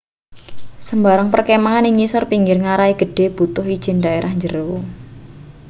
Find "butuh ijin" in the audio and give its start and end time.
3.37-3.97